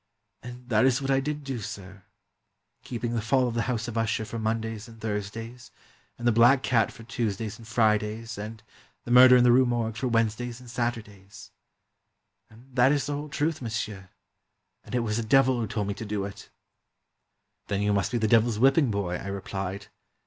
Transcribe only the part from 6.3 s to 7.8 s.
Black Cat' for Tuesdays and